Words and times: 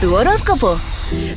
Tu 0.00 0.14
horóscopo. 0.14 0.78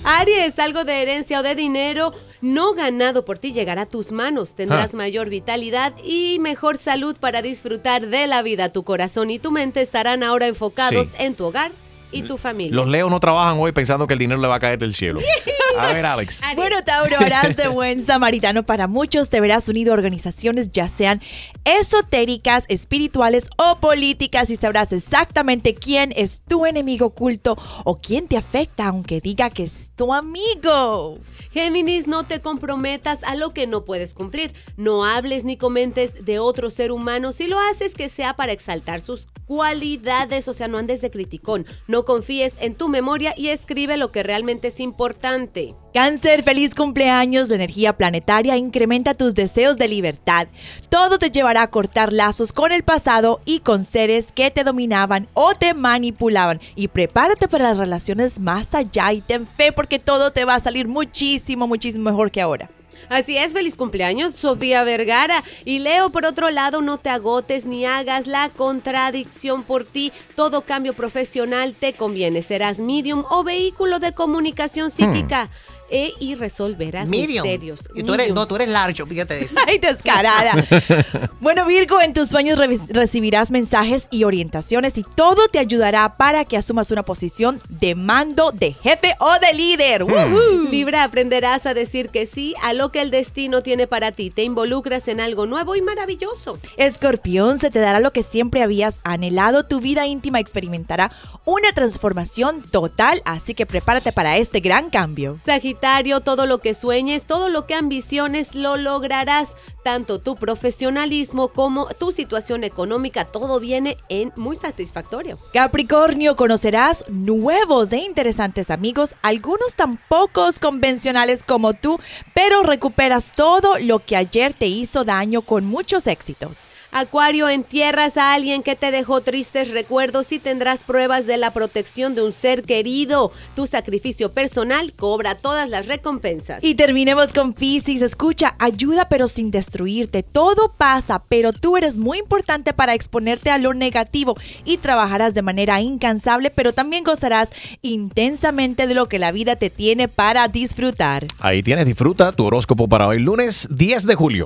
Aries, 0.04 0.59
algo 0.59 0.83
de 0.83 1.02
herencia 1.02 1.40
o 1.40 1.44
de 1.44 1.56
dinero 1.56 2.11
no 2.42 2.74
ganado 2.74 3.24
por 3.25 3.38
ti 3.38 3.54
llegará 3.54 3.83
a 3.83 3.85
tus 3.85 4.12
manos. 4.12 4.54
Tendrás 4.55 4.93
Ah. 4.93 4.97
mayor 4.97 5.29
vitalidad 5.29 5.93
y 6.03 6.39
mejor 6.39 6.77
salud 6.77 7.16
para 7.19 7.42
disfrutar 7.42 8.07
de 8.07 8.27
la 8.27 8.41
vida. 8.41 8.70
Tu 8.70 8.84
corazón 8.84 9.30
y 9.32 9.39
tu 9.39 9.52
mente 9.52 9.82
estarán 9.82 10.23
ahora 10.23 10.48
enfocados 10.48 11.07
Sí. 11.07 11.14
en 11.20 11.36
tu 11.36 11.45
hogar 11.45 11.71
y 12.11 12.23
tu 12.23 12.38
familia. 12.38 12.75
Los 12.75 12.88
leos 12.88 13.09
no 13.11 13.20
trabajan 13.20 13.57
hoy 13.59 13.72
pensando 13.72 14.08
que 14.08 14.14
el 14.14 14.20
dinero 14.20 14.41
le 14.41 14.48
va 14.48 14.55
a 14.55 14.60
caer 14.60 14.80
del 14.80 14.94
cielo. 14.94 15.20
A 15.78 15.94
ver, 15.94 16.06
Alex. 16.06 16.42
Bueno, 16.56 16.84
Tauro, 16.84 17.18
harás 17.20 17.56
de 17.56 17.68
buen 17.68 18.02
samaritano 18.02 18.64
para 18.64 18.88
muchos. 18.88 19.30
Te 19.30 19.40
verás 19.42 19.70
unido 19.70 19.92
a 19.92 19.96
organizaciones, 19.96 20.72
ya 20.72 20.90
sean 20.90 21.22
esotéricas, 21.66 22.66
espirituales 22.68 23.50
o 23.58 23.78
políticas, 23.78 24.50
y 24.50 24.55
sabrás 24.55 24.92
exactamente 24.92 25.76
quién 25.76 26.14
es 26.16 26.42
tu 26.48 26.66
enemigo 26.66 27.08
oculto 27.08 27.58
o 27.84 27.96
quién 27.96 28.28
te 28.28 28.38
afecta, 28.38 28.88
aunque 28.88 29.22
diga 29.22 29.50
que 29.50 29.63
es 29.63 29.91
tu 29.96 30.13
amigo. 30.13 31.18
Géminis, 31.52 32.08
no 32.08 32.26
te 32.26 32.41
comprometas 32.41 33.24
a 33.24 33.36
lo 33.36 33.54
que 33.54 33.66
no 33.66 33.84
puedes 33.84 34.13
cumplir. 34.13 34.54
No 34.77 35.04
hables 35.04 35.44
ni 35.44 35.58
comentes 35.58 36.26
de 36.26 36.40
otro 36.40 36.70
ser 36.70 36.91
humano. 36.91 37.32
Si 37.32 37.48
lo 37.48 37.60
haces, 37.60 37.96
que 37.96 38.08
sea 38.08 38.36
para 38.36 38.52
exaltar 38.52 39.02
sus 39.02 39.27
cualidades, 39.48 40.48
o 40.48 40.54
sea, 40.54 40.68
no 40.68 40.77
andes 40.77 41.02
de 41.02 41.10
criticón. 41.10 41.66
No 41.88 42.05
confíes 42.05 42.54
en 42.60 42.76
tu 42.76 42.88
memoria 42.88 43.34
y 43.36 43.48
escribe 43.48 43.98
lo 43.98 44.12
que 44.12 44.22
realmente 44.22 44.68
es 44.68 44.80
importante. 44.80 45.59
Cáncer, 45.94 46.44
feliz 46.44 46.76
cumpleaños. 46.76 47.49
La 47.49 47.55
energía 47.55 47.98
planetaria 47.98 48.58
incrementa 48.58 49.13
tus 49.13 49.34
deseos 49.34 49.77
de 49.77 49.88
libertad. 49.88 50.48
Todo 50.90 51.18
te 51.18 51.32
llevará 51.32 51.63
a 51.63 51.70
cortar 51.70 52.13
lazos 52.13 52.54
con 52.54 52.72
el 52.72 52.84
pasado 52.84 53.41
y 53.45 53.59
con 53.59 53.84
seres 53.84 54.32
que 54.32 54.52
te 54.52 54.63
dominaban 54.63 55.27
o 55.34 55.55
te 55.55 55.73
manipulaban. 55.73 56.59
Y 56.76 56.90
prepárate 56.90 57.48
para 57.48 57.70
las 57.70 57.77
relaciones 57.77 58.40
más 58.40 58.76
allá 58.76 59.12
y 59.13 59.22
ten 59.22 59.48
fe 59.48 59.72
porque 59.72 59.99
todo 59.99 60.32
te 60.32 60.45
va 60.45 60.55
a 60.55 60.59
salir 60.59 60.88
muchísimo, 60.88 61.68
muchísimo 61.68 62.10
mejor 62.10 62.32
que 62.32 62.41
ahora. 62.41 62.70
Así 63.08 63.38
es, 63.38 63.54
feliz 63.54 63.76
cumpleaños, 63.76 64.33
Sofía 64.33 64.83
Vergara. 64.83 65.44
Y 65.66 65.80
Leo, 65.80 66.11
por 66.11 66.25
otro 66.25 66.50
lado, 66.50 66.81
no 66.81 66.97
te 66.97 67.09
agotes 67.09 67.66
ni 67.66 67.86
hagas 67.86 68.28
la 68.28 68.50
contradicción 68.50 69.64
por 69.64 69.86
ti. 69.86 70.11
Todo 70.36 70.61
cambio 70.61 70.94
profesional 70.94 71.73
te 71.73 71.94
conviene. 71.94 72.42
Serás 72.42 72.80
medium 72.80 73.23
o 73.30 73.44
vehículo 73.44 74.00
de 74.00 74.14
comunicación 74.14 74.92
psíquica 74.92 75.50
e, 75.91 76.13
y 76.19 76.35
resolverás 76.35 77.07
Medium. 77.07 77.43
misterios. 77.45 77.79
Y 77.93 78.03
tú 78.03 78.13
eres, 78.13 78.33
no, 78.33 78.47
tú 78.47 78.55
eres 78.55 78.69
largo, 78.69 79.05
fíjate 79.05 79.35
de 79.35 79.45
eso. 79.45 79.55
¡Ay, 79.67 79.77
descarada! 79.77 80.65
bueno, 81.39 81.65
Virgo, 81.65 82.01
en 82.01 82.13
tus 82.13 82.29
sueños 82.29 82.57
re- 82.57 82.77
recibirás 82.89 83.51
mensajes 83.51 84.07
y 84.11 84.23
orientaciones 84.23 84.97
y 84.97 85.03
todo 85.03 85.47
te 85.47 85.59
ayudará 85.59 86.15
para 86.17 86.45
que 86.45 86.57
asumas 86.57 86.91
una 86.91 87.03
posición 87.03 87.59
de 87.69 87.95
mando, 87.95 88.51
de 88.51 88.73
jefe 88.73 89.15
o 89.19 89.31
de 89.39 89.53
líder. 89.53 90.03
¡Woohoo! 90.03 90.69
Libra, 90.69 91.03
aprenderás 91.03 91.65
a 91.65 91.73
decir 91.73 92.09
que 92.09 92.25
sí 92.25 92.55
a 92.61 92.73
lo 92.73 92.91
que 92.91 93.01
el 93.01 93.11
destino 93.11 93.61
tiene 93.63 93.87
para 93.87 94.11
ti. 94.11 94.29
Te 94.29 94.43
involucras 94.43 95.07
en 95.07 95.19
algo 95.19 95.45
nuevo 95.45 95.75
y 95.75 95.81
maravilloso. 95.81 96.57
Escorpión, 96.77 97.59
se 97.59 97.69
te 97.69 97.79
dará 97.79 97.99
lo 97.99 98.11
que 98.11 98.23
siempre 98.23 98.63
habías 98.63 98.99
anhelado. 99.03 99.65
Tu 99.65 99.79
vida 99.79 100.05
íntima 100.07 100.39
experimentará 100.39 101.11
una 101.45 101.71
transformación 101.73 102.61
total, 102.61 103.21
así 103.25 103.53
que 103.53 103.65
prepárate 103.65 104.11
para 104.11 104.37
este 104.37 104.59
gran 104.59 104.89
cambio. 104.89 105.37
Sagitario, 105.45 105.78
todo 106.23 106.45
lo 106.45 106.59
que 106.59 106.73
sueñes, 106.73 107.25
todo 107.25 107.49
lo 107.49 107.66
que 107.66 107.73
ambiciones, 107.73 108.55
lo 108.55 108.77
lograrás. 108.77 109.49
Tanto 109.83 110.19
tu 110.19 110.36
profesionalismo 110.36 111.47
como 111.47 111.88
tu 111.88 112.11
situación 112.11 112.63
económica, 112.63 113.25
todo 113.25 113.59
viene 113.59 113.97
en 114.09 114.31
muy 114.36 114.55
satisfactorio. 114.55 115.38
Capricornio, 115.53 116.36
conocerás 116.36 117.05
nuevos 117.08 117.91
e 117.94 117.97
interesantes 117.97 118.71
amigos, 118.71 119.16
algunos 119.21 119.73
tan 119.75 119.97
pocos 119.97 120.59
convencionales 120.59 121.44
como 121.44 121.73
tú, 121.73 121.99
pero 122.33 122.61
recuperas 122.64 123.31
todo 123.31 123.80
lo 123.80 123.99
que 123.99 124.17
ayer 124.17 124.53
te 124.53 124.67
hizo 124.67 125.05
daño 125.05 125.41
con 125.41 125.65
muchos 125.65 126.08
éxitos. 126.08 126.73
Acuario, 126.92 127.48
entierras 127.48 128.18
a 128.18 128.34
alguien 128.34 128.64
que 128.64 128.76
te 128.76 128.90
dejó 128.90 129.22
tristes 129.22 129.70
recuerdos 129.70 130.32
y 130.32 130.40
tendrás 130.40 130.84
pruebas 130.84 131.28
de 131.28 131.38
la 131.38 131.52
protección 131.52 132.16
de 132.16 132.24
un 132.24 132.34
ser 132.34 132.64
querido. 132.64 133.32
Tu 133.56 133.68
sacrificio 133.68 134.32
personal 134.32 134.92
cobra 134.94 135.36
todas 135.69 135.85
las 135.85 135.88
recompensas. 135.88 136.63
Y 136.63 136.75
terminemos 136.75 137.34
con 137.34 137.53
Pisces. 137.53 138.02
Escucha, 138.02 138.56
ayuda 138.59 139.07
pero 139.09 139.28
sin 139.28 139.52
destruirte. 139.52 140.24
Todo 140.24 140.74
pasa, 140.78 141.24
pero 141.30 141.53
tú 141.53 141.78
eres 141.78 141.97
muy 141.97 142.18
importante 142.18 142.74
para 142.74 142.94
exponerte 142.94 143.50
a 143.50 143.57
lo 143.57 143.74
negativo 143.74 144.35
y 144.66 144.78
trabajarás 144.78 145.34
de 145.34 145.41
manera 145.41 145.81
incansable, 145.81 146.50
pero 146.50 146.74
también 146.74 147.03
gozarás 147.03 147.50
intensamente 147.81 148.88
de 148.88 148.96
lo 148.96 149.08
que 149.08 149.19
la 149.19 149.31
vida 149.31 149.56
te 149.56 149.69
tiene 149.69 150.08
para 150.08 150.47
disfrutar. 150.47 151.28
Ahí 151.40 151.63
tienes, 151.63 151.85
disfruta 151.85 152.31
tu 152.31 152.46
horóscopo 152.46 152.88
para 152.88 153.08
hoy, 153.08 153.19
lunes 153.19 153.68
10 153.72 154.06
de 154.06 154.16
julio. 154.16 154.38